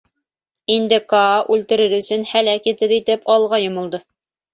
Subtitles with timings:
[0.75, 4.01] Инде Каа үлтерер өсөн һәләк етеҙ итеп алға йомолдо.